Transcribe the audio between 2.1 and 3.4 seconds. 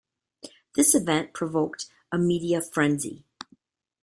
a media frenzy.